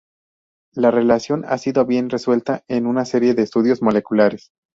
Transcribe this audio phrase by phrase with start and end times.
[0.73, 4.49] La relación ha sido bien resuelta en una serie de estudios moleculares.